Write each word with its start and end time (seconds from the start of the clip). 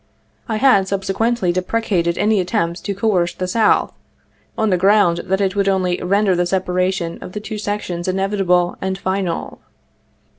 I 0.49 0.55
had 0.55 0.87
subsequently 0.87 1.51
deprecated 1.51 2.17
any 2.17 2.39
attempt 2.39 2.83
to 2.85 2.95
coerce 2.95 3.35
the 3.35 3.47
South, 3.47 3.93
on 4.57 4.71
the 4.71 4.77
ground 4.77 5.19
that 5.25 5.39
it 5.41 5.55
would 5.55 5.69
only 5.69 6.01
render 6.01 6.35
the 6.35 6.47
separation 6.47 7.19
of 7.21 7.33
the 7.33 7.39
two 7.39 7.59
sections 7.59 8.07
inev 8.07 8.31
itable 8.33 8.77
and 8.81 8.97
final. 8.97 9.59